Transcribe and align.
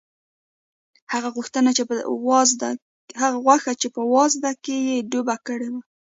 هغه 1.13 1.29
غوښه 1.35 1.59
چې 3.81 3.87
په 3.95 4.01
وازده 4.13 4.51
کې 4.63 4.75
یې 4.87 4.97
ډوبه 5.11 5.35
کړې 5.47 5.67
وه. 5.73 5.81